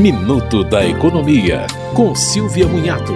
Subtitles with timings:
[0.00, 3.14] Minuto da Economia, com Silvia Munhato.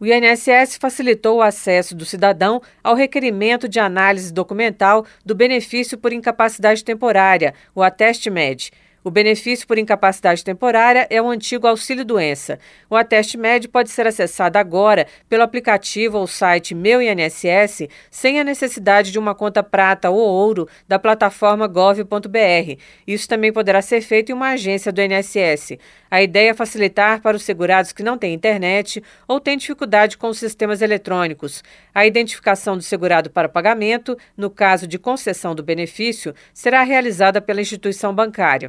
[0.00, 6.14] O INSS facilitou o acesso do cidadão ao requerimento de análise documental do benefício por
[6.14, 8.70] incapacidade temporária, o Ateste Med.
[9.06, 12.58] O benefício por incapacidade temporária é o antigo auxílio-doença.
[12.90, 18.42] O Ateste Med pode ser acessado agora pelo aplicativo ou site Meu INSS, sem a
[18.42, 22.80] necessidade de uma conta prata ou ouro da plataforma gov.br.
[23.06, 25.78] Isso também poderá ser feito em uma agência do INSS.
[26.10, 30.30] A ideia é facilitar para os segurados que não têm internet ou têm dificuldade com
[30.30, 31.62] os sistemas eletrônicos.
[31.94, 37.60] A identificação do segurado para pagamento, no caso de concessão do benefício, será realizada pela
[37.60, 38.68] instituição bancária.